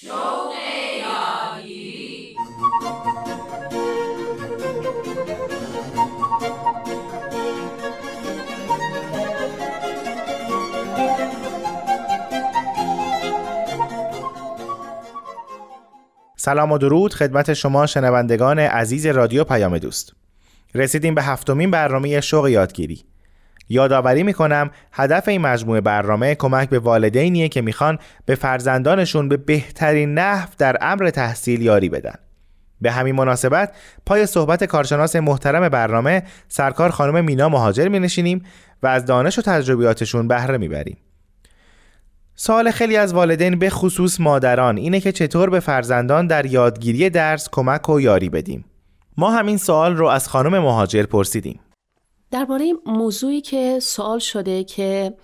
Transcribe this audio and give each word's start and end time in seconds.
شوق 0.00 0.52
سلام 16.36 16.72
و 16.72 16.78
درود 16.78 17.14
خدمت 17.14 17.54
شما 17.54 17.86
شنوندگان 17.86 18.58
عزیز 18.58 19.06
رادیو 19.06 19.44
پیام 19.44 19.78
دوست. 19.78 20.12
رسیدیم 20.74 21.14
به 21.14 21.22
هفتمین 21.22 21.70
برنامه 21.70 22.20
شوق 22.20 22.48
یادگیری. 22.48 23.04
یادآوری 23.68 24.22
می‌کنم 24.22 24.70
هدف 24.92 25.28
این 25.28 25.40
مجموعه 25.40 25.80
برنامه 25.80 26.34
کمک 26.34 26.68
به 26.68 26.78
والدینیه 26.78 27.48
که 27.48 27.60
می‌خوان 27.60 27.98
به 28.26 28.34
فرزندانشون 28.34 29.28
به 29.28 29.36
بهترین 29.36 30.14
نحو 30.14 30.48
در 30.58 30.76
امر 30.80 31.10
تحصیل 31.10 31.62
یاری 31.62 31.88
بدن 31.88 32.14
به 32.80 32.90
همین 32.90 33.14
مناسبت 33.14 33.72
پای 34.06 34.26
صحبت 34.26 34.64
کارشناس 34.64 35.16
محترم 35.16 35.68
برنامه 35.68 36.22
سرکار 36.48 36.90
خانم 36.90 37.24
مینا 37.24 37.48
مهاجر 37.48 37.88
می 37.88 37.98
نشینیم 37.98 38.42
و 38.82 38.86
از 38.86 39.04
دانش 39.04 39.38
و 39.38 39.42
تجربیاتشون 39.42 40.28
بهره 40.28 40.58
می‌بریم. 40.58 40.96
سوال 42.34 42.70
خیلی 42.70 42.96
از 42.96 43.14
والدین 43.14 43.58
به 43.58 43.70
خصوص 43.70 44.20
مادران 44.20 44.76
اینه 44.76 45.00
که 45.00 45.12
چطور 45.12 45.50
به 45.50 45.60
فرزندان 45.60 46.26
در 46.26 46.46
یادگیری 46.46 47.10
درس 47.10 47.48
کمک 47.52 47.88
و 47.88 48.00
یاری 48.00 48.28
بدیم. 48.28 48.64
ما 49.16 49.30
همین 49.30 49.56
سوال 49.56 49.96
رو 49.96 50.06
از 50.06 50.28
خانم 50.28 50.58
مهاجر 50.58 51.02
پرسیدیم. 51.02 51.60
درباره 52.30 52.72
موضوعی 52.86 53.40
که 53.40 53.78
سوال 53.80 54.18
شده 54.18 54.64
که 54.64 55.16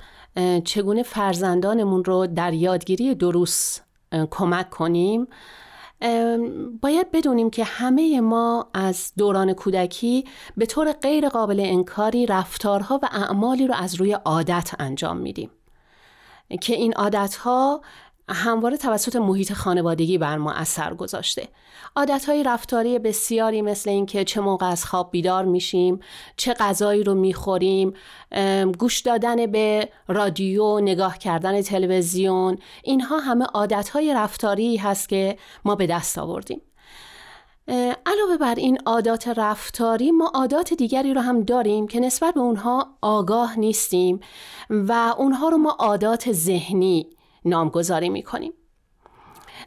چگونه 0.65 1.03
فرزندانمون 1.03 2.05
رو 2.05 2.27
در 2.27 2.53
یادگیری 2.53 3.15
درست 3.15 3.85
کمک 4.31 4.71
کنیم 4.71 5.27
باید 6.81 7.11
بدونیم 7.13 7.51
که 7.51 7.65
همه 7.65 8.21
ما 8.21 8.69
از 8.75 9.13
دوران 9.19 9.53
کودکی 9.53 10.25
به 10.57 10.67
طور 10.67 10.93
غیر 10.93 11.29
قابل 11.29 11.61
انکاری 11.61 12.27
رفتارها 12.27 13.01
و 13.03 13.09
اعمالی 13.13 13.67
رو 13.67 13.75
از 13.75 13.95
روی 13.95 14.13
عادت 14.13 14.71
انجام 14.79 15.17
میدیم. 15.17 15.51
که 16.61 16.75
این 16.75 16.93
عادتها 16.93 17.83
همواره 18.33 18.77
توسط 18.77 19.17
محیط 19.17 19.53
خانوادگی 19.53 20.19
بر 20.19 20.37
ما 20.37 20.53
اثر 20.53 20.95
گذاشته. 20.95 21.49
های 22.27 22.43
رفتاری 22.43 22.99
بسیاری 22.99 23.63
مثل 23.63 23.91
اینکه 23.91 24.25
چه 24.25 24.41
موقع 24.41 24.67
از 24.67 24.85
خواب 24.85 25.11
بیدار 25.11 25.45
میشیم 25.45 26.01
چه 26.37 26.53
غذایی 26.53 27.03
رو 27.03 27.15
می‌خوریم 27.15 27.93
گوش 28.79 29.01
دادن 29.01 29.47
به 29.47 29.89
رادیو 30.09 30.81
نگاه 30.81 31.19
کردن 31.19 31.63
تلویزیون 31.63 32.59
اینها 32.83 33.19
همه 33.19 33.47
های 33.93 34.15
رفتاری 34.15 34.77
هست 34.77 35.09
که 35.09 35.37
ما 35.65 35.75
به 35.75 35.87
دست 35.87 36.19
آوردیم. 36.19 36.61
علاوه 38.07 38.37
بر 38.41 38.55
این 38.55 38.79
عادات 38.87 39.29
رفتاری 39.29 40.11
ما 40.11 40.31
عادات 40.35 40.75
دیگری 40.75 41.15
رو 41.15 41.21
هم 41.21 41.43
داریم 41.43 41.87
که 41.87 42.01
نسبت 42.01 42.35
به 42.35 42.41
اونها 42.41 42.89
آگاه 43.03 43.59
نیستیم 43.59 44.21
و 44.71 45.15
اونها 45.19 45.49
رو 45.49 45.59
ما 45.59 45.71
عادات 45.71 46.33
ذهنی 46.33 47.07
نامگذاری 47.45 48.09
می‌کنیم. 48.09 48.53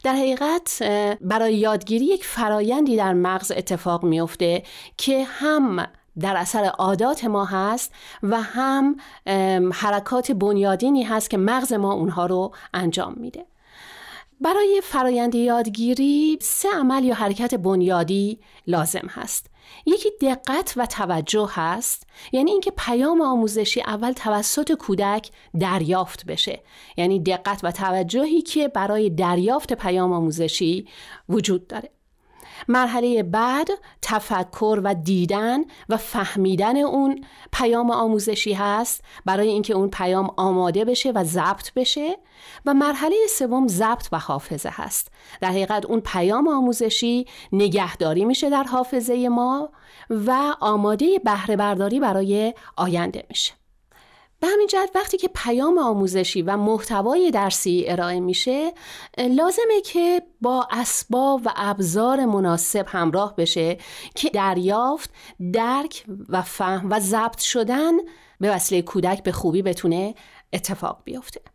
در 0.03 0.13
حقیقت 0.13 0.83
برای 1.21 1.55
یادگیری 1.55 2.05
یک 2.05 2.25
فرایندی 2.25 2.95
در 2.95 3.13
مغز 3.13 3.51
اتفاق 3.51 4.03
میفته 4.03 4.63
که 4.97 5.23
هم 5.23 5.87
در 6.19 6.37
اثر 6.37 6.65
عادات 6.65 7.25
ما 7.25 7.45
هست 7.45 7.93
و 8.23 8.41
هم 8.41 8.95
حرکات 9.73 10.31
بنیادینی 10.31 11.03
هست 11.03 11.29
که 11.29 11.37
مغز 11.37 11.73
ما 11.73 11.93
اونها 11.93 12.25
رو 12.25 12.51
انجام 12.73 13.13
میده. 13.17 13.45
برای 14.41 14.81
فرایند 14.83 15.35
یادگیری 15.35 16.37
سه 16.41 16.69
عمل 16.69 17.03
یا 17.03 17.15
حرکت 17.15 17.55
بنیادی 17.55 18.39
لازم 18.67 19.07
هست. 19.09 19.49
یکی 19.85 20.09
دقت 20.21 20.73
و 20.77 20.85
توجه 20.85 21.49
هست 21.51 22.07
یعنی 22.31 22.51
اینکه 22.51 22.71
پیام 22.77 23.21
آموزشی 23.21 23.81
اول 23.81 24.11
توسط 24.11 24.71
کودک 24.71 25.31
دریافت 25.59 26.25
بشه. 26.25 26.63
یعنی 26.97 27.19
دقت 27.19 27.59
و 27.63 27.71
توجهی 27.71 28.41
که 28.41 28.67
برای 28.67 29.09
دریافت 29.09 29.73
پیام 29.73 30.13
آموزشی 30.13 30.87
وجود 31.29 31.67
داره. 31.67 31.89
مرحله 32.67 33.23
بعد 33.23 33.67
تفکر 34.01 34.81
و 34.83 34.93
دیدن 34.93 35.59
و 35.89 35.97
فهمیدن 35.97 36.77
اون 36.77 37.25
پیام 37.51 37.91
آموزشی 37.91 38.53
هست. 38.53 39.03
برای 39.25 39.47
اینکه 39.47 39.73
اون 39.73 39.89
پیام 39.89 40.31
آماده 40.37 40.85
بشه 40.85 41.11
و 41.11 41.23
ضبط 41.23 41.73
بشه 41.73 42.17
و 42.65 42.73
مرحله 42.73 43.15
سوم 43.29 43.67
ضبط 43.67 44.07
و 44.11 44.19
حافظه 44.19 44.69
هست 44.73 45.11
در 45.41 45.49
حقیقت 45.49 45.85
اون 45.85 45.99
پیام 45.99 46.47
آموزشی 46.47 47.25
نگهداری 47.51 48.25
میشه 48.25 48.49
در 48.49 48.63
حافظه 48.63 49.29
ما 49.29 49.69
و 50.09 50.55
آماده 50.59 51.19
بهره 51.19 51.55
برداری 51.55 51.99
برای 51.99 52.53
آینده 52.77 53.23
میشه 53.29 53.53
به 54.39 54.47
همین 54.47 54.67
جهت 54.67 54.89
وقتی 54.95 55.17
که 55.17 55.29
پیام 55.35 55.77
آموزشی 55.77 56.41
و 56.41 56.57
محتوای 56.57 57.31
درسی 57.31 57.85
ارائه 57.87 58.19
میشه 58.19 58.73
لازمه 59.17 59.81
که 59.85 60.21
با 60.41 60.67
اسباب 60.71 61.41
و 61.45 61.53
ابزار 61.55 62.25
مناسب 62.25 62.85
همراه 62.87 63.35
بشه 63.35 63.77
که 64.15 64.29
دریافت، 64.29 65.09
درک 65.53 66.05
و 66.29 66.41
فهم 66.41 66.89
و 66.89 66.99
ضبط 66.99 67.39
شدن 67.39 67.91
به 68.39 68.51
وسیله 68.51 68.81
کودک 68.81 69.23
به 69.23 69.31
خوبی 69.31 69.61
بتونه 69.61 70.15
اتفاق 70.53 71.01
بیفته. 71.05 71.54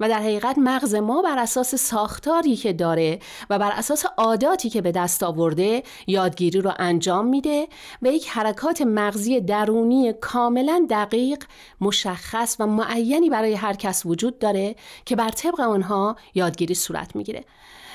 و 0.00 0.08
در 0.08 0.18
حقیقت 0.18 0.58
مغز 0.58 0.94
ما 0.94 1.22
بر 1.22 1.38
اساس 1.38 1.74
ساختاری 1.74 2.56
که 2.56 2.72
داره 2.72 3.18
و 3.50 3.58
بر 3.58 3.72
اساس 3.72 4.04
عاداتی 4.18 4.70
که 4.70 4.82
به 4.82 4.92
دست 4.92 5.22
آورده 5.22 5.82
یادگیری 6.06 6.60
رو 6.60 6.72
انجام 6.78 7.26
میده 7.26 7.68
و 8.02 8.06
یک 8.06 8.28
حرکات 8.28 8.82
مغزی 8.82 9.40
درونی 9.40 10.12
کاملا 10.12 10.86
دقیق 10.90 11.44
مشخص 11.80 12.56
و 12.60 12.66
معینی 12.66 13.30
برای 13.30 13.54
هر 13.54 13.72
کس 13.72 14.06
وجود 14.06 14.38
داره 14.38 14.76
که 15.04 15.16
بر 15.16 15.30
طبق 15.30 15.60
آنها 15.60 16.16
یادگیری 16.34 16.74
صورت 16.74 17.16
می‌گیره. 17.16 17.44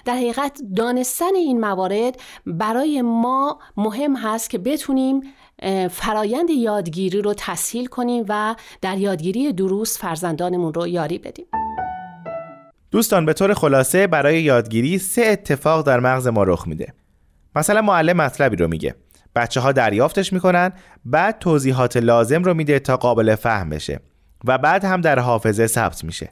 در 0.06 0.16
حقیقت 0.16 0.62
دانستن 0.76 1.36
این 1.36 1.60
موارد 1.60 2.22
برای 2.46 3.02
ما 3.02 3.60
مهم 3.78 4.16
هست 4.16 4.50
که 4.50 4.58
بتونیم 4.58 5.22
فرایند 5.92 6.50
یادگیری 6.50 7.22
رو 7.22 7.34
تسهیل 7.38 7.86
کنیم 7.86 8.26
و 8.30 8.56
در 8.82 8.98
یادگیری 8.98 9.54
دروس 9.54 9.98
فرزندانمون 9.98 10.74
رو 10.74 10.88
یاری 10.88 11.18
بدیم. 11.18 11.46
دوستان 12.92 13.26
به 13.26 13.34
طور 13.34 13.54
خلاصه 13.54 14.08
برای 14.08 14.42
یادگیری 14.42 14.98
سه 14.98 15.22
اتفاق 15.22 15.86
در 15.86 16.00
مغز 16.00 16.28
ما 16.28 16.44
رخ 16.44 16.68
میده. 16.68 16.94
مثلا 17.56 17.82
معلم 17.82 18.18
مطلبی 18.18 18.56
رو 18.56 18.68
میگه. 18.68 18.96
بچه 19.36 19.60
ها 19.60 19.72
دریافتش 19.72 20.34
می‌کنن 20.34 20.72
بعد 21.06 21.40
توضیحات 21.40 21.98
لازم 21.98 22.44
رو 22.44 22.54
میده 22.54 22.80
تا 22.80 22.98
قابل 22.98 23.36
فهم 23.36 23.70
بشه 23.70 24.00
و 24.46 24.58
بعد 24.58 24.86
هم 24.86 25.02
در 25.02 25.20
حافظه 25.20 25.68
ثبت 25.68 26.04
میشه. 26.04 26.30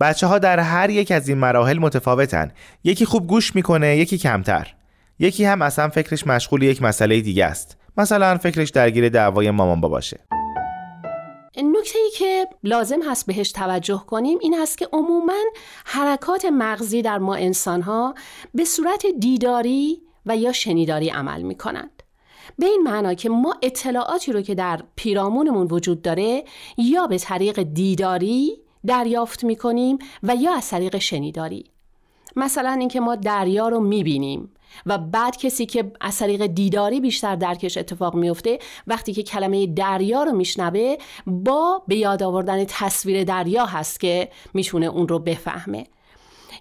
بچه 0.00 0.26
ها 0.26 0.38
در 0.38 0.58
هر 0.58 0.90
یک 0.90 1.12
از 1.12 1.28
این 1.28 1.38
مراحل 1.38 1.78
متفاوتن. 1.78 2.50
یکی 2.84 3.04
خوب 3.04 3.26
گوش 3.26 3.54
می‌کنه 3.54 3.96
یکی 3.96 4.18
کمتر. 4.18 4.74
یکی 5.18 5.44
هم 5.44 5.62
اصلا 5.62 5.88
فکرش 5.88 6.26
مشغول 6.26 6.62
یک 6.62 6.82
مسئله 6.82 7.20
دیگه 7.20 7.44
است. 7.44 7.76
مثلا 7.96 8.38
فکرش 8.38 8.70
درگیر 8.70 9.08
دعوای 9.08 9.50
مامان 9.50 9.80
باشه 9.80 10.20
نکته 11.62 11.98
ای 11.98 12.10
که 12.10 12.48
لازم 12.64 13.02
هست 13.02 13.26
بهش 13.26 13.52
توجه 13.52 14.04
کنیم 14.06 14.38
این 14.40 14.54
هست 14.54 14.78
که 14.78 14.88
عموما 14.92 15.38
حرکات 15.84 16.44
مغزی 16.44 17.02
در 17.02 17.18
ما 17.18 17.34
انسان 17.34 17.82
ها 17.82 18.14
به 18.54 18.64
صورت 18.64 19.06
دیداری 19.06 20.02
و 20.26 20.36
یا 20.36 20.52
شنیداری 20.52 21.08
عمل 21.08 21.42
می 21.42 21.54
کنند. 21.54 22.02
به 22.58 22.66
این 22.66 22.82
معنا 22.82 23.14
که 23.14 23.28
ما 23.28 23.54
اطلاعاتی 23.62 24.32
رو 24.32 24.40
که 24.42 24.54
در 24.54 24.82
پیرامونمون 24.96 25.66
وجود 25.70 26.02
داره 26.02 26.44
یا 26.78 27.06
به 27.06 27.18
طریق 27.18 27.62
دیداری 27.62 28.60
دریافت 28.86 29.44
می 29.44 29.56
کنیم 29.56 29.98
و 30.22 30.36
یا 30.36 30.54
از 30.54 30.68
طریق 30.68 30.98
شنیداری 30.98 31.64
مثلا 32.36 32.70
اینکه 32.70 33.00
ما 33.00 33.16
دریا 33.16 33.68
رو 33.68 33.80
می 33.80 34.04
بینیم 34.04 34.52
و 34.86 34.98
بعد 34.98 35.36
کسی 35.36 35.66
که 35.66 35.92
از 36.00 36.18
طریق 36.18 36.46
دیداری 36.46 37.00
بیشتر 37.00 37.36
درکش 37.36 37.78
اتفاق 37.78 38.14
میفته 38.14 38.58
وقتی 38.86 39.12
که 39.12 39.22
کلمه 39.22 39.66
دریا 39.66 40.22
رو 40.22 40.32
میشنوه 40.32 40.96
با 41.26 41.82
به 41.88 41.96
یاد 41.96 42.22
آوردن 42.22 42.64
تصویر 42.64 43.24
دریا 43.24 43.66
هست 43.66 44.00
که 44.00 44.28
می‌تونه 44.54 44.86
اون 44.86 45.08
رو 45.08 45.18
بفهمه. 45.18 45.86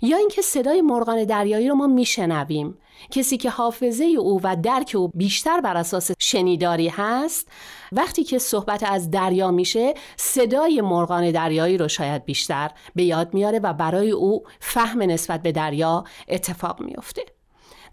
یا 0.01 0.17
اینکه 0.17 0.41
صدای 0.41 0.81
مرغان 0.81 1.23
دریایی 1.23 1.69
رو 1.69 1.75
ما 1.75 1.87
میشنویم. 1.87 2.77
کسی 3.11 3.37
که 3.37 3.49
حافظه 3.49 4.03
او 4.03 4.41
و 4.43 4.55
درک 4.63 4.91
او 4.95 5.07
بیشتر 5.07 5.61
بر 5.61 5.77
اساس 5.77 6.11
شنیداری 6.19 6.87
هست 6.87 7.47
وقتی 7.91 8.23
که 8.23 8.39
صحبت 8.39 8.83
از 8.83 9.11
دریا 9.11 9.51
میشه 9.51 9.93
صدای 10.17 10.81
مرغان 10.81 11.31
دریایی 11.31 11.77
رو 11.77 11.87
شاید 11.87 12.25
بیشتر 12.25 12.71
به 12.95 13.03
یاد 13.03 13.33
میاره 13.33 13.59
و 13.59 13.73
برای 13.73 14.11
او 14.11 14.43
فهم 14.59 15.01
نسبت 15.01 15.41
به 15.41 15.51
دریا 15.51 16.03
اتفاق 16.27 16.81
میفته 16.81 17.21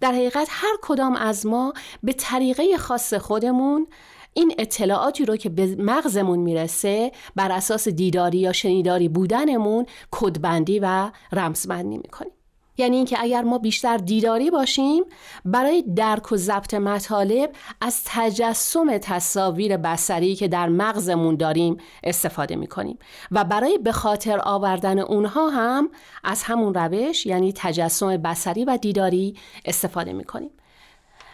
در 0.01 0.13
حقیقت 0.13 0.49
هر 0.51 0.77
کدام 0.83 1.17
از 1.17 1.47
ما 1.47 1.73
به 2.03 2.13
طریقه 2.13 2.77
خاص 2.77 3.15
خودمون 3.15 3.87
این 4.33 4.55
اطلاعاتی 4.59 5.25
رو 5.25 5.37
که 5.37 5.49
به 5.49 5.77
مغزمون 5.79 6.39
می‌رسه 6.39 7.13
بر 7.37 7.53
اساس 7.53 7.89
دیداری 7.89 8.39
یا 8.39 8.53
شنیداری 8.53 9.09
بودنمون 9.09 9.87
کدبندی 10.11 10.79
و 10.79 11.11
رمزبندی 11.33 11.97
می‌کنیم. 11.97 12.33
یعنی 12.79 12.97
اینکه 12.97 13.17
اگر 13.21 13.43
ما 13.43 13.59
بیشتر 13.59 13.97
دیداری 13.97 14.51
باشیم 14.51 15.05
برای 15.45 15.83
درک 15.83 16.33
و 16.33 16.37
ضبط 16.37 16.75
مطالب 16.75 17.51
از 17.81 18.03
تجسم 18.05 18.99
تصاویر 18.99 19.77
بسری 19.77 20.35
که 20.35 20.49
در 20.49 20.69
مغزمون 20.69 21.37
داریم 21.37 21.77
استفاده 22.05 22.57
می 22.57 22.67
کنیم 22.67 22.99
و 23.31 23.45
برای 23.45 23.79
به 23.79 23.93
خاطر 23.93 24.41
آوردن 24.45 24.99
اونها 24.99 25.51
هم 25.51 25.91
از 26.25 26.43
همون 26.43 26.75
روش 26.75 27.27
یعنی 27.27 27.53
تجسم 27.57 28.17
بسری 28.17 28.65
و 28.65 28.77
دیداری 28.77 29.37
استفاده 29.65 30.13
می 30.13 30.25
کنیم 30.25 30.51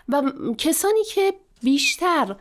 و 0.08 0.22
کسانی 0.58 1.04
که 1.14 1.34
بیشتر 1.62 2.36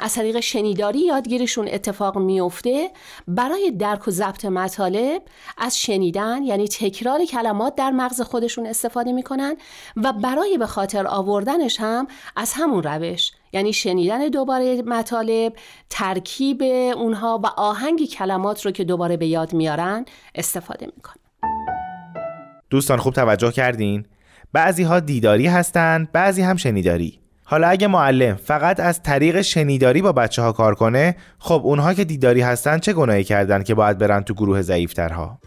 از 0.00 0.14
طریق 0.14 0.40
شنیداری 0.40 0.98
یادگیرشون 0.98 1.68
اتفاق 1.68 2.18
میفته 2.18 2.90
برای 3.28 3.70
درک 3.70 4.08
و 4.08 4.10
ضبط 4.10 4.44
مطالب 4.44 5.22
از 5.58 5.78
شنیدن 5.78 6.42
یعنی 6.42 6.68
تکرار 6.68 7.24
کلمات 7.24 7.74
در 7.74 7.90
مغز 7.90 8.20
خودشون 8.20 8.66
استفاده 8.66 9.12
می‌کنن 9.12 9.56
و 9.96 10.12
برای 10.12 10.58
به 10.58 10.66
خاطر 10.66 11.06
آوردنش 11.06 11.80
هم 11.80 12.06
از 12.36 12.52
همون 12.52 12.82
روش 12.82 13.32
یعنی 13.52 13.72
شنیدن 13.72 14.28
دوباره 14.28 14.82
مطالب 14.82 15.52
ترکیب 15.90 16.62
اونها 16.96 17.40
و 17.44 17.46
آهنگ 17.46 18.08
کلمات 18.08 18.66
رو 18.66 18.70
که 18.70 18.84
دوباره 18.84 19.16
به 19.16 19.26
یاد 19.26 19.52
میارن 19.52 20.04
استفاده 20.34 20.86
می‌کنن. 20.96 21.22
دوستان 22.70 22.98
خوب 22.98 23.14
توجه 23.14 23.50
کردین؟ 23.50 24.06
بعضی 24.52 24.82
ها 24.82 25.00
دیداری 25.00 25.46
هستند 25.46 26.12
بعضی 26.12 26.42
هم 26.42 26.56
شنیداری. 26.56 27.21
حالا 27.52 27.68
اگه 27.68 27.86
معلم 27.86 28.36
فقط 28.36 28.80
از 28.80 29.02
طریق 29.02 29.40
شنیداری 29.40 30.02
با 30.02 30.12
بچه 30.12 30.42
ها 30.42 30.52
کار 30.52 30.74
کنه 30.74 31.16
خب 31.38 31.60
اونها 31.64 31.94
که 31.94 32.04
دیداری 32.04 32.40
هستن 32.40 32.78
چه 32.78 32.92
گناهی 32.92 33.24
کردن 33.24 33.62
که 33.62 33.74
باید 33.74 33.98
برن 33.98 34.22
تو 34.22 34.34
گروه 34.34 34.62
ضعیفترها؟ 34.62 35.38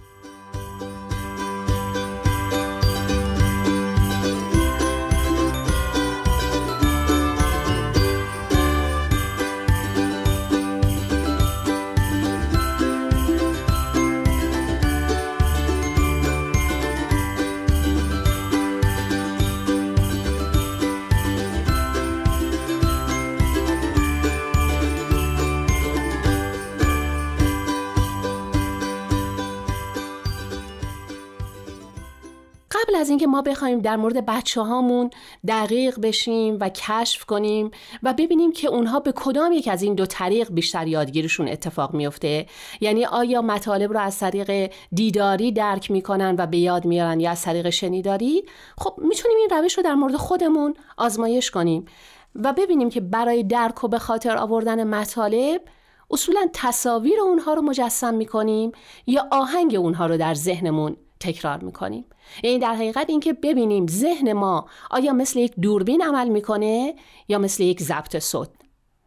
از 32.96 33.10
اینکه 33.10 33.28
ما 33.28 33.42
بخوایم 33.42 33.80
در 33.80 33.96
مورد 33.96 34.26
بچه 34.26 34.62
هامون 34.62 35.10
دقیق 35.48 36.00
بشیم 36.02 36.58
و 36.60 36.70
کشف 36.70 37.26
کنیم 37.26 37.72
و 38.04 38.14
ببینیم 38.14 38.52
که 38.52 38.68
اونها 38.68 39.00
به 39.00 39.14
کدام 39.16 39.52
یک 39.52 39.68
از 39.68 39.84
این 39.84 39.96
دو 39.96 40.06
طریق 40.06 40.52
بیشتر 40.52 40.88
یادگیرشون 40.88 41.48
اتفاق 41.48 41.94
میفته 41.94 42.46
یعنی 42.82 43.06
آیا 43.06 43.42
مطالب 43.42 43.94
رو 43.94 44.00
از 44.00 44.20
طریق 44.20 44.72
دیداری 44.92 45.52
درک 45.52 45.92
می‌کنن 45.92 46.36
و 46.38 46.48
به 46.48 46.58
یاد 46.58 46.86
میارن 46.86 47.20
یا 47.20 47.32
از 47.32 47.42
طریق 47.42 47.70
شنیداری؟ 47.70 48.46
خب 48.78 48.96
می‌تونیم 48.98 49.38
این 49.38 49.50
روش 49.50 49.78
رو 49.78 49.84
در 49.84 49.96
مورد 49.96 50.16
خودمون 50.16 50.74
آزمایش 50.98 51.52
کنیم 51.52 51.86
و 52.36 52.54
ببینیم 52.54 52.90
که 52.90 53.02
برای 53.02 53.44
درک 53.44 53.84
و 53.84 53.88
به 53.88 54.00
خاطر 54.00 54.38
آوردن 54.38 54.84
مطالب 54.84 55.62
اصولا 56.12 56.48
تصاویر 56.54 57.22
اونها 57.22 57.54
رو 57.54 57.62
مجسم 57.62 58.14
می‌کنیم 58.14 58.72
یا 59.08 59.28
آهنگ 59.32 59.76
اونها 59.76 60.06
رو 60.06 60.18
در 60.18 60.34
ذهنمون 60.34 60.98
تکرار 61.20 61.64
می‌کنیم. 61.64 62.06
یعنی 62.44 62.60
در 62.60 62.76
حقیقت 62.76 63.10
اینکه 63.10 63.34
ببینیم 63.34 63.88
ذهن 63.88 64.34
ما 64.34 64.70
آیا 64.92 65.14
مثل 65.14 65.40
یک 65.40 65.54
دوربین 65.62 66.02
عمل 66.02 66.30
می‌کنه 66.30 66.96
یا 67.28 67.38
مثل 67.38 67.64
یک 67.64 67.82
ضبط 67.82 68.20
صوت. 68.20 68.50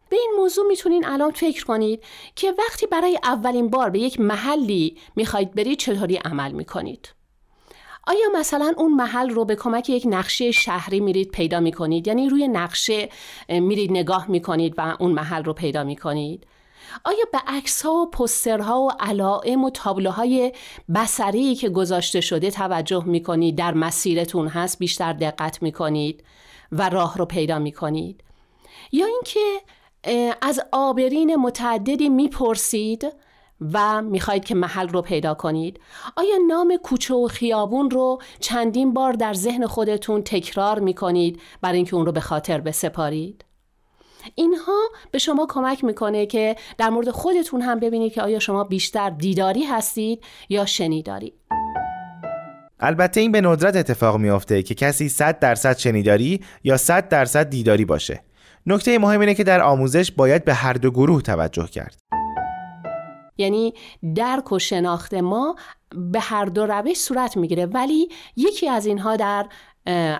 به 0.09 0.17
این 0.17 0.33
موضوع 0.37 0.67
می‌تونین 0.67 1.05
الان 1.05 1.31
فکر 1.31 1.65
کنید 1.65 2.03
که 2.35 2.53
وقتی 2.57 2.87
برای 2.87 3.19
اولین 3.23 3.69
بار 3.69 3.89
به 3.89 3.99
یک 3.99 4.19
محلی 4.19 4.97
می‌خواید 5.15 5.55
برید 5.55 5.79
چطوری 5.79 6.15
عمل 6.15 6.51
می‌کنید. 6.51 7.13
آیا 8.07 8.27
مثلا 8.35 8.73
اون 8.77 8.93
محل 8.93 9.29
رو 9.29 9.45
به 9.45 9.55
کمک 9.55 9.89
یک 9.89 10.03
نقشه 10.09 10.51
شهری 10.51 10.99
میرید 10.99 11.31
پیدا 11.31 11.59
می‌کنید؟ 11.59 12.07
یعنی 12.07 12.29
روی 12.29 12.47
نقشه 12.47 13.09
میرید 13.49 13.91
نگاه 13.91 14.31
می‌کنید 14.31 14.73
و 14.77 14.95
اون 14.99 15.11
محل 15.11 15.43
رو 15.43 15.53
پیدا 15.53 15.83
می‌کنید؟ 15.83 16.47
آیا 17.03 17.25
به 17.31 17.37
عکس 17.47 17.81
ها 17.85 17.91
و 17.91 18.09
پسترها 18.09 18.81
و 18.81 18.91
علائم 18.99 19.63
و 19.63 19.69
تابلوهای 19.69 20.53
بسری 20.95 21.55
که 21.55 21.69
گذاشته 21.69 22.21
شده 22.21 22.51
توجه 22.51 23.03
می 23.05 23.23
کنید 23.23 23.55
در 23.55 23.73
مسیرتون 23.73 24.47
هست 24.47 24.79
بیشتر 24.79 25.13
دقت 25.13 25.61
می 25.61 25.71
کنید 25.71 26.23
و 26.71 26.89
راه 26.89 27.17
رو 27.17 27.25
پیدا 27.25 27.59
می 27.59 27.71
کنید 27.71 28.23
یا 28.91 29.05
اینکه 29.05 29.61
از 30.41 30.59
آبرین 30.71 31.35
متعددی 31.35 32.09
می‌پرسید 32.09 33.13
و 33.73 34.01
می‌خواهید 34.01 34.45
که 34.45 34.55
محل 34.55 34.87
رو 34.87 35.01
پیدا 35.01 35.33
کنید؟ 35.33 35.79
آیا 36.15 36.37
نام 36.47 36.77
کوچه 36.83 37.13
و 37.13 37.27
خیابون 37.27 37.89
رو 37.89 38.21
چندین 38.39 38.93
بار 38.93 39.13
در 39.13 39.33
ذهن 39.33 39.67
خودتون 39.67 40.21
تکرار 40.21 40.79
می‌کنید 40.79 41.41
برای 41.61 41.75
اینکه 41.75 41.95
اون 41.95 42.05
رو 42.05 42.11
به 42.11 42.19
خاطر 42.19 42.61
بسپارید؟ 42.61 43.45
اینها 44.35 44.89
به 45.11 45.17
شما 45.17 45.47
کمک 45.49 45.83
می‌کنه 45.83 46.25
که 46.25 46.55
در 46.77 46.89
مورد 46.89 47.09
خودتون 47.09 47.61
هم 47.61 47.79
ببینید 47.79 48.13
که 48.13 48.21
آیا 48.21 48.39
شما 48.39 48.63
بیشتر 48.63 49.09
دیداری 49.09 49.63
هستید 49.63 50.23
یا 50.49 50.65
شنیداری. 50.65 51.33
البته 52.79 53.21
این 53.21 53.31
به 53.31 53.41
ندرت 53.41 53.75
اتفاق 53.75 54.17
میافته 54.17 54.63
که 54.63 54.75
کسی 54.75 55.09
100 55.09 55.39
درصد 55.39 55.77
شنیداری 55.77 56.41
یا 56.63 56.77
100 56.77 57.09
درصد 57.09 57.49
دیداری 57.49 57.85
باشه. 57.85 58.23
نکته 58.65 58.99
مهم 58.99 59.19
اینه 59.19 59.33
که 59.33 59.43
در 59.43 59.61
آموزش 59.61 60.11
باید 60.11 60.45
به 60.45 60.53
هر 60.53 60.73
دو 60.73 60.91
گروه 60.91 61.21
توجه 61.21 61.67
کرد. 61.67 61.97
یعنی 63.37 63.73
درک 64.15 64.51
و 64.51 64.59
شناخت 64.59 65.13
ما 65.13 65.55
به 65.95 66.19
هر 66.19 66.45
دو 66.45 66.65
روش 66.65 66.97
صورت 66.97 67.37
می‌گیره 67.37 67.65
ولی 67.65 68.09
یکی 68.35 68.69
از 68.69 68.85
اینها 68.85 69.15
در 69.15 69.45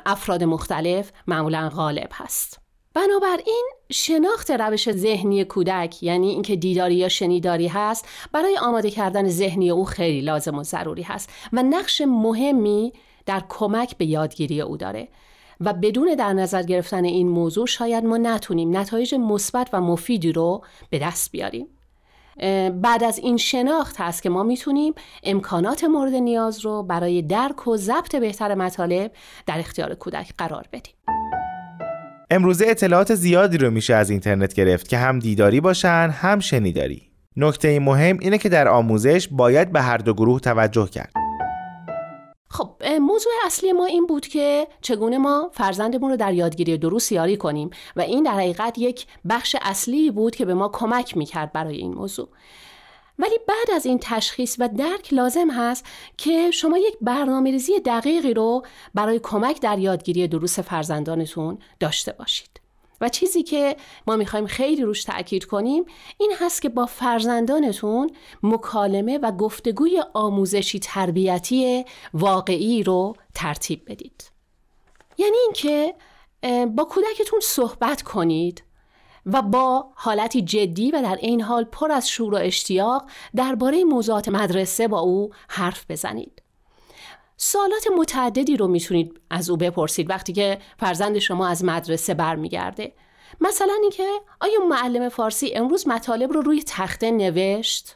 افراد 0.06 0.44
مختلف 0.44 1.12
معمولا 1.28 1.70
غالب 1.70 2.10
هست. 2.14 2.60
بنابراین 2.94 3.70
شناخت 3.92 4.52
روش 4.52 4.92
ذهنی 4.92 5.44
کودک 5.44 6.04
یعنی 6.04 6.30
اینکه 6.30 6.56
دیداری 6.56 6.96
یا 6.96 7.10
شنیداری 7.10 7.68
هست 7.68 8.08
برای 8.32 8.58
آماده 8.58 8.90
کردن 8.90 9.30
ذهنی 9.30 9.70
او 9.70 9.86
خیلی 9.86 10.22
لازم 10.22 10.58
و 10.58 10.64
ضروری 10.64 11.02
هست 11.02 11.30
و 11.54 11.64
نقش 11.64 12.02
مهمی 12.02 12.94
در 13.26 13.44
کمک 13.50 13.98
به 13.98 14.06
یادگیری 14.06 14.62
او 14.62 14.78
داره. 14.78 15.08
و 15.60 15.74
بدون 15.74 16.16
در 16.16 16.34
نظر 16.34 16.64
گرفتن 16.64 17.06
این 17.06 17.30
موضوع 17.30 17.68
شاید 17.68 18.06
ما 18.06 18.18
نتونیم 18.18 18.78
نتایج 18.78 19.16
مثبت 19.16 19.70
و 19.74 19.82
مفیدی 19.82 20.32
رو 20.32 20.64
به 20.90 21.00
دست 21.00 21.32
بیاریم. 21.32 21.68
بعد 22.82 23.04
از 23.04 23.20
این 23.20 23.38
شناخت 23.38 23.96
هست 24.02 24.24
که 24.24 24.30
ما 24.30 24.44
می‌تونیم 24.44 24.94
امکانات 25.24 25.84
مورد 25.84 26.14
نیاز 26.14 26.60
رو 26.60 26.84
برای 26.84 27.22
درک 27.22 27.68
و 27.68 27.78
ضبط 27.78 28.16
بهتر 28.16 28.56
مطالب 28.56 29.12
در 29.46 29.60
اختیار 29.60 29.96
کودک 29.96 30.34
قرار 30.38 30.68
بدیم. 30.74 30.94
امروزه 32.32 32.66
اطلاعات 32.68 33.16
زیادی 33.16 33.58
رو 33.58 33.72
میشه 33.72 33.94
از 33.94 34.10
اینترنت 34.10 34.54
گرفت 34.54 34.88
که 34.88 34.98
هم 34.98 35.20
دیداری 35.20 35.62
باشن 35.62 36.10
هم 36.14 36.40
شنیداری. 36.40 37.02
نکته 37.38 37.80
مهم 37.80 38.18
اینه 38.22 38.38
که 38.38 38.50
در 38.50 38.68
آموزش 38.68 39.28
باید 39.32 39.72
به 39.72 39.82
هر 39.82 39.98
دو 39.98 40.14
گروه 40.14 40.40
توجه 40.40 40.88
کرد. 40.88 41.14
خب 42.50 42.84
موضوع 43.02 43.32
اصلی 43.46 43.72
ما 43.72 43.86
این 43.86 44.06
بود 44.06 44.28
که 44.28 44.68
چگونه 44.82 45.18
ما 45.18 45.52
فرزندمون 45.54 46.12
رو 46.12 46.18
در 46.18 46.34
یادگیری 46.34 46.78
درست 46.78 47.12
یاری 47.12 47.38
کنیم 47.38 47.70
و 47.96 48.02
این 48.02 48.24
در 48.24 48.34
حقیقت 48.34 48.78
یک 48.78 49.06
بخش 49.30 49.56
اصلی 49.62 50.12
بود 50.12 50.36
که 50.36 50.46
به 50.46 50.54
ما 50.54 50.70
کمک 50.74 51.18
می‌کرد 51.18 51.54
برای 51.54 51.76
این 51.76 51.94
موضوع. 51.94 52.30
ولی 53.20 53.40
بعد 53.48 53.72
از 53.76 53.86
این 53.86 54.00
تشخیص 54.02 54.56
و 54.60 54.70
درک 54.78 55.14
لازم 55.14 55.52
هست 55.52 55.86
که 56.18 56.52
شما 56.52 56.78
یک 56.78 56.98
برنامه 57.02 57.52
ریزی 57.52 57.80
دقیقی 57.80 58.34
رو 58.34 58.66
برای 58.94 59.20
کمک 59.24 59.62
در 59.62 59.80
یادگیری 59.80 60.28
دروس 60.28 60.60
فرزندانتون 60.60 61.58
داشته 61.80 62.12
باشید. 62.12 62.50
و 63.02 63.10
چیزی 63.10 63.44
که 63.44 63.76
ما 64.08 64.16
می‌خوایم 64.16 64.48
خیلی 64.48 64.82
روش 64.84 65.04
تأکید 65.04 65.46
کنیم 65.46 65.86
این 66.18 66.34
هست 66.40 66.62
که 66.62 66.70
با 66.70 66.86
فرزندانتون 66.86 68.12
مکالمه 68.44 69.18
و 69.18 69.32
گفتگوی 69.32 70.04
آموزشی 70.14 70.80
تربیتی 70.80 71.86
واقعی 72.14 72.84
رو 72.84 73.16
ترتیب 73.36 73.82
بدید. 73.88 74.32
یعنی 75.18 75.38
اینکه 75.38 75.96
با 76.68 76.84
کودکتون 76.84 77.40
صحبت 77.44 78.02
کنید 78.02 78.64
و 79.34 79.42
با 79.42 79.86
حالتی 79.96 80.42
جدی 80.42 80.92
و 80.92 81.02
در 81.02 81.16
این 81.16 81.42
حال 81.42 81.64
پر 81.64 81.92
از 81.92 82.10
شور 82.10 82.34
و 82.34 82.38
اشتیاق 82.38 83.10
درباره 83.36 83.84
موضوعات 83.84 84.30
مدرسه 84.30 84.88
با 84.88 85.00
او 85.00 85.30
حرف 85.48 85.86
بزنید. 85.90 86.42
سوالات 87.38 87.88
متعددی 87.98 88.58
رو 88.58 88.68
می‌تونید 88.68 89.20
از 89.30 89.50
او 89.50 89.58
بپرسید 89.58 90.10
وقتی 90.10 90.34
که 90.34 90.60
فرزند 90.80 91.20
شما 91.20 91.48
از 91.48 91.64
مدرسه 91.64 92.14
برمیگرده. 92.14 92.94
مثلا 93.42 93.74
اینکه 93.82 94.08
آیا 94.40 94.60
معلم 94.70 95.10
فارسی 95.10 95.54
امروز 95.56 95.88
مطالب 95.88 96.32
رو 96.34 96.42
روی 96.42 96.64
تخته 96.68 97.12
نوشت؟ 97.12 97.96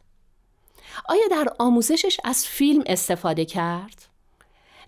آیا 1.09 1.27
در 1.31 1.47
آموزشش 1.59 2.17
از 2.23 2.45
فیلم 2.45 2.83
استفاده 2.85 3.45
کرد؟ 3.45 4.12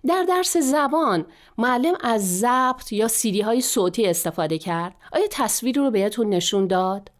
در 0.06 0.22
درس 0.28 0.56
زبان 0.56 1.26
معلم 1.58 1.94
از 2.00 2.38
ضبط 2.38 2.92
یا 2.92 3.08
سیدی 3.08 3.40
های 3.40 3.60
صوتی 3.60 4.06
استفاده 4.06 4.58
کرد 4.58 4.94
آیا 5.12 5.26
تصویری 5.30 5.80
رو 5.80 5.90
بهتون 5.90 6.28
نشون 6.28 6.66
داد؟ 6.66 7.10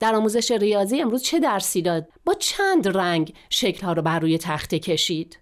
در 0.00 0.14
آموزش 0.14 0.50
ریاضی 0.50 1.00
امروز 1.00 1.22
چه 1.22 1.38
درسی 1.38 1.82
داد؟ 1.82 2.08
با 2.24 2.34
چند 2.34 2.96
رنگ 2.96 3.34
شکلها 3.50 3.92
رو 3.92 4.02
بر 4.02 4.18
روی 4.18 4.38
تخته 4.38 4.78
کشید؟ 4.78 5.38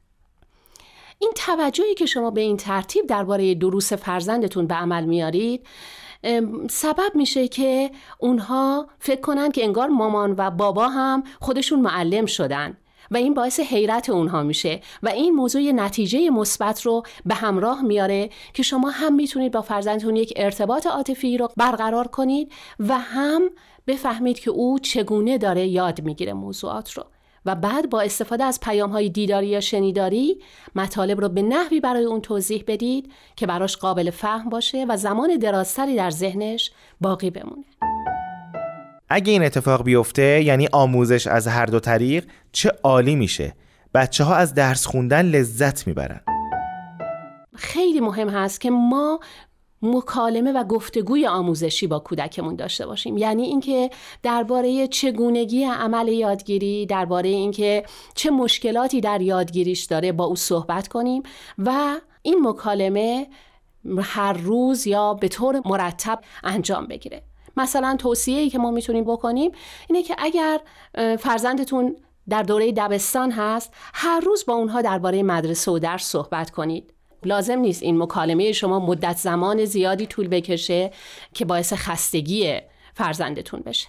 این 1.19 1.33
توجهی 1.37 1.95
که 1.95 2.07
شما 2.07 2.31
به 2.31 2.41
این 2.41 2.57
ترتیب 2.57 3.07
درباره 3.07 3.55
دروس 3.55 3.93
فرزندتون 3.93 4.67
به 4.67 4.75
عمل 4.75 5.05
میارید 5.05 5.67
سبب 6.71 7.11
میشه 7.15 7.49
که 7.49 7.91
اونها 8.19 8.87
فکر 8.99 9.21
کنن 9.21 9.51
که 9.51 9.65
انگار 9.65 9.89
مامان 9.89 10.35
و 10.39 10.51
بابا 10.51 10.89
هم 10.89 11.23
خودشون 11.41 11.81
معلم 11.81 12.27
شدن 12.27 12.77
و 13.11 13.17
این 13.17 13.35
باعث 13.35 13.61
حیرت 13.61 14.11
اونها 14.11 14.43
میشه 14.43 14.81
و 15.03 15.09
این 15.09 15.35
موضوع 15.35 15.63
نتیجه 15.63 16.31
مثبت 16.31 16.83
رو 16.83 17.03
به 17.27 17.35
همراه 17.35 17.83
میاره 17.83 18.31
که 18.55 18.63
شما 18.63 18.91
هم 18.91 19.15
می‌تونید 19.15 19.53
با 19.53 19.63
فرزندتون 19.63 20.17
یک 20.17 20.33
ارتباط 20.37 20.87
عاطفی 20.87 21.39
رو 21.39 21.49
برقرار 21.57 22.09
کنید 22.09 22.53
و 22.81 22.99
هم 22.99 23.51
بفهمید 23.87 24.39
که 24.39 24.51
او 24.51 24.79
چگونه 24.79 25.39
داره 25.39 25.67
یاد 25.67 26.03
می‌گیره 26.03 26.33
موضوعات 26.33 26.93
رو. 26.93 27.05
و 27.47 27.55
بعد 27.55 27.91
با 27.91 28.01
استفاده 28.01 28.45
از 28.45 28.61
پیام 28.61 28.91
های 28.91 29.09
دیداری 29.09 29.47
یا 29.47 29.61
شنیداری 29.61 30.43
مطالب 30.75 31.21
رو 31.21 31.29
به 31.29 31.43
نحوی 31.43 31.81
برای 31.81 32.05
اون 32.05 32.21
توضیح 32.21 32.65
بدید 32.67 33.13
که 33.37 33.47
براش 33.47 33.77
قابل 33.77 34.11
فهم 34.11 34.49
باشه 34.49 34.87
و 34.89 34.97
زمان 34.97 35.37
درازتری 35.37 35.97
در 35.97 36.11
ذهنش 36.11 36.71
باقی 37.01 37.31
بمونه. 37.31 37.65
اگه 39.09 39.33
این 39.33 39.45
اتفاق 39.45 39.85
بیفته 39.85 40.43
یعنی 40.43 40.69
آموزش 40.73 41.27
از 41.27 41.47
هر 41.49 41.67
دو 41.67 41.81
طریق 41.81 42.27
چه 42.53 42.73
عالی 42.83 43.15
میشه. 43.15 43.55
بچه 43.95 44.25
ها 44.25 44.35
از 44.35 44.55
درس 44.55 44.87
خوندن 44.87 45.27
لذت 45.27 45.87
می‌برن. 45.87 46.21
خیلی 47.55 48.01
مهم 48.01 48.29
هست 48.29 48.61
که 48.61 48.71
ما 48.71 49.21
مکالمه 49.83 50.53
و 50.53 50.65
گفتگوی 50.65 51.27
آموزشی 51.27 51.87
با 51.87 51.99
کودکمون 51.99 52.57
داشته 52.57 52.87
باشیم. 52.87 53.17
یعنی 53.19 53.43
اینکه 53.43 53.91
درباره 54.23 54.87
چگونگی 54.87 55.65
عمل 55.65 56.09
یادگیری 56.09 56.87
درباره 56.87 57.29
اینکه 57.29 57.85
چه 58.15 58.31
مشکلاتی 58.31 59.01
در 59.01 59.21
یادگیریش 59.21 59.85
داره 59.85 60.13
با 60.13 60.25
او 60.25 60.37
صحبت 60.37 60.89
کنیم 60.89 61.23
و 61.59 61.97
این 62.23 62.49
مکالمه 62.49 63.27
هر 63.99 64.33
روز 64.33 64.87
یا 64.87 65.15
به 65.15 65.29
طور 65.29 65.63
مرتب 65.65 66.21
انجام 66.45 66.87
بگیره. 66.87 67.23
مثلا 67.57 67.97
توصیه‌ای 67.99 68.51
که 68.51 68.59
ما 68.59 68.71
می‌تونیم 68.71 69.05
بکنیم 69.05 69.53
اینه 69.89 70.03
که 70.03 70.17
اگر 70.19 70.61
فرزندتون 71.19 71.97
در 72.29 72.43
دوره 72.43 72.73
دبستان 72.73 73.31
هست 73.31 73.75
هر 73.95 74.21
روز 74.21 74.45
با 74.47 74.55
اونها 74.55 74.83
درباره 74.83 75.23
مدرسه 75.23 75.71
و 75.71 75.79
درس 75.79 76.05
صحبت 76.05 76.51
کنید. 76.51 76.93
لازم 77.25 77.59
نیست 77.59 77.83
این 77.83 78.03
مکالمه 78.03 78.53
شما 78.53 78.79
مدت 78.79 79.17
زمان 79.17 79.65
زیادی 79.65 80.07
طول 80.07 80.29
بکشه 80.29 80.91
که 81.35 81.45
باعث 81.45 81.73
خستگی 81.73 82.59
فرزندتون 82.95 83.61
بشه. 83.61 83.87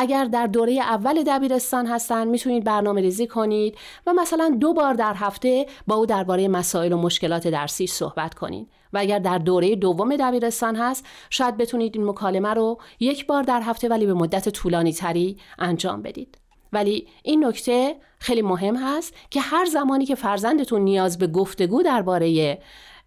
اگر 0.00 0.24
در 0.24 0.46
دوره 0.46 0.72
اول 0.72 1.22
دبیرستان 1.22 1.86
هستن 1.86 2.28
می‌تونید 2.28 2.64
برنامه 2.64 3.00
ریزی 3.00 3.26
کنید 3.26 3.78
و 4.06 4.12
مثلا 4.12 4.56
دو 4.60 4.72
بار 4.72 4.94
در 4.94 5.14
هفته 5.14 5.66
با 5.86 5.94
او 5.94 6.06
درباره 6.06 6.48
مسائل 6.48 6.92
و 6.92 6.96
مشکلات 6.96 7.48
درسی 7.48 7.86
صحبت 7.86 8.34
کنید. 8.34 8.68
و 8.92 8.98
اگر 8.98 9.18
در 9.18 9.38
دوره 9.38 9.76
دوم 9.76 10.16
دبیرستان 10.16 10.76
هست 10.76 11.06
شاید 11.30 11.56
بتونید 11.56 11.96
این 11.96 12.06
مکالمه 12.06 12.54
رو 12.54 12.78
یک 13.00 13.26
بار 13.26 13.42
در 13.42 13.60
هفته 13.60 13.88
ولی 13.88 14.06
به 14.06 14.14
مدت 14.14 14.48
طولانی 14.48 14.92
تری 14.92 15.36
انجام 15.58 16.02
بدید. 16.02 16.38
ولی 16.72 17.08
این 17.22 17.44
نکته 17.44 17.96
خیلی 18.18 18.42
مهم 18.42 18.76
هست 18.76 19.14
که 19.30 19.40
هر 19.40 19.64
زمانی 19.64 20.06
که 20.06 20.14
فرزندتون 20.14 20.82
نیاز 20.82 21.18
به 21.18 21.26
گفتگو 21.26 21.82
درباره 21.82 22.58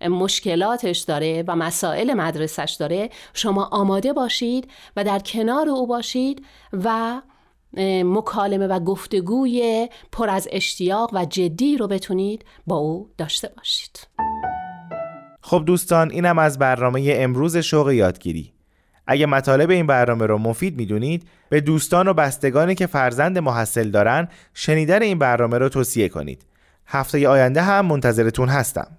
مشکلاتش 0.09 0.99
داره 0.99 1.43
و 1.47 1.55
مسائل 1.55 2.13
مدرسش 2.13 2.75
داره 2.79 3.09
شما 3.33 3.69
آماده 3.71 4.13
باشید 4.13 4.71
و 4.95 5.03
در 5.03 5.19
کنار 5.19 5.69
او 5.69 5.87
باشید 5.87 6.45
و 6.73 7.21
مکالمه 8.03 8.67
و 8.67 8.79
گفتگوی 8.79 9.89
پر 10.11 10.29
از 10.29 10.47
اشتیاق 10.51 11.09
و 11.13 11.25
جدی 11.25 11.77
رو 11.77 11.87
بتونید 11.87 12.45
با 12.67 12.75
او 12.75 13.09
داشته 13.17 13.49
باشید. 13.57 14.07
خب 15.41 15.63
دوستان 15.65 16.11
اینم 16.11 16.39
از 16.39 16.59
برنامه 16.59 17.13
امروز 17.15 17.57
شوق 17.57 17.91
یادگیری. 17.91 18.53
اگه 19.07 19.25
مطالب 19.25 19.69
این 19.69 19.87
برنامه 19.87 20.25
رو 20.25 20.37
مفید 20.37 20.77
می‌دونید 20.77 21.27
به 21.49 21.61
دوستان 21.61 22.07
و 22.07 22.13
بستگانی 22.13 22.75
که 22.75 22.87
فرزند 22.87 23.37
محصل 23.37 23.89
دارن 23.89 24.27
شنیدن 24.53 25.01
این 25.01 25.19
برنامه 25.19 25.57
رو 25.57 25.69
توصیه 25.69 26.09
کنید. 26.09 26.45
هفته 26.85 27.27
آینده 27.27 27.61
هم 27.61 27.85
منتظرتون 27.85 28.49
هستم. 28.49 28.97